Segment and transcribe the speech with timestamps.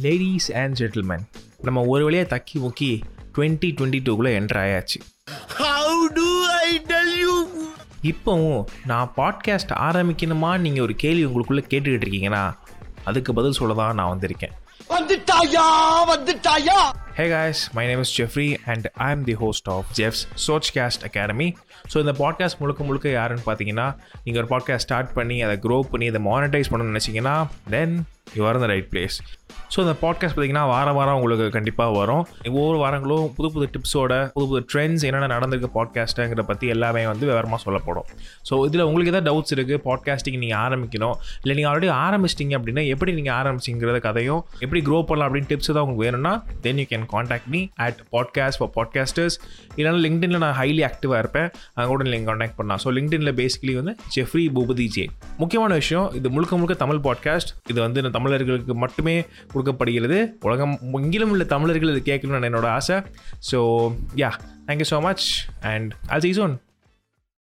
[0.00, 1.24] Ladies and gentleman
[1.60, 3.00] நம்ம ஒரு வழியாக தக்கி முக்கி
[3.36, 4.98] டுவெண்ட்டி டுவெண்ட்டி டூக்குள்ளே என்டர் ஆயாச்சு.
[5.48, 7.34] How do I tell you?
[8.02, 10.58] இப்போவும் நான் பாட்காஸ்ட் ஆரம்பிக்கணுமா?
[10.58, 12.52] நீங்கள் ஒரு கேள்வி உங்களுக்குள்ளே கேட்டுக்கிட்டு இருக்கீங்கன்னா
[13.04, 14.56] அதுக்கு பதில் சொல்ல தான் நான் வந்திருக்கேன்.
[14.88, 15.64] வந்துட்டாயா
[16.10, 16.78] வந்துட்டாயா?
[17.14, 21.48] Hey guys my name is Jeffrey and I am the host of Jeff's Sochcast academy
[21.92, 23.88] so இந்த பாட்காஸ்ட் முழுக்க முழுக்க யாருன்னு பார்த்தீங்கன்னா
[24.24, 27.36] நீங்கள் ஒரு பாட்காஸ்ட் ஸ்டார்ட் பண்ணி அதை க்ரோ பண்ணி அதை மானிட்டைஸ் பண்ணணும்னு நினச்சிங்கன்னா
[27.70, 27.94] then
[28.36, 29.16] you are the right place
[29.74, 32.26] so இந்த பாட்காஸ்ட் பார்த்தீங்கன்னா வாரம் வாரம் உங்களுக்கு கண்டிப்பாக வரும்.
[32.48, 37.62] ஒவ்வொரு வாரங்களும் புது புது டிப்ஸோட புது புது ட்ரெண்ட்ஸ் என்னென்ன நடந்திருக்கு பாட்காஸ்ட்டுங்கிற பற்றி எல்லாமே வந்து விவரமாக
[37.62, 38.06] சொல்லப்படும்.
[38.50, 43.12] ஸோ இதில் உங்களுக்கு எதாவது டவுட்ஸ் இருக்குது பாட்காஸ்டிங் நீங்கள் ஆரம்பிக்கணும் இல்லை நீங்கள் ஆல்ரெடி ஆரம்பிச்சிட்டிங்க அப்படின்னா எப்படி
[43.12, 46.32] நீங்கள் ஆரம்பிச்சிங்கிறத கதையும் எப்படி க்ரோ பண்ணலாம் அப்படின்னு டிப்ஸ் தான் உங்களுக்கு வேணும்னா
[46.64, 49.36] then you can contact me at podcast for podcasters
[49.76, 51.48] இல்லைனா லிங்க்டின்ல நான் ஹைலி ஆக்டிவாக இருப்பேன்.
[51.76, 52.80] அங்கே கூட நீங்கள் காண்டாக்ட் பண்ணலாம்.
[52.84, 55.04] ஸோ லிங்க்டின்ல பேசிக்கலி வந்து ஜெஃப்ரி பூபதி ஜே
[55.42, 59.16] முக்கியமான விஷயம் இது முழுக்க முழுக்க தமிழ் பாட்காஸ்ட் இது வந்து தமிழர்களுக்கு மட்டுமே
[59.52, 60.20] கொடுக்கப்படுகிறது.
[60.48, 62.98] உலகம் எங்கிலும் உள்ள தமிழர்கள் இது கேட்கணும்னு என்னோட ஆசை.
[63.50, 63.60] So
[64.22, 64.32] yeah
[64.68, 65.26] thank you so much
[65.72, 66.56] and அது சீசோன்